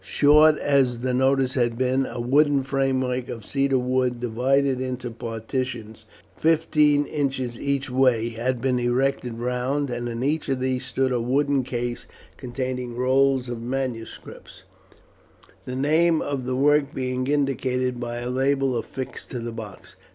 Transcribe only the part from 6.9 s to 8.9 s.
inches each way, had been